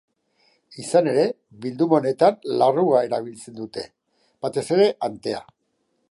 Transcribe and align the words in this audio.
Izan 0.83 1.09
ere, 1.09 1.25
bilduma 1.65 1.97
honetan 1.99 2.39
larrua 2.61 3.03
erabili 3.09 3.53
dute, 3.59 3.83
batez 4.47 4.65
ere, 4.77 4.89
antea. 5.09 5.43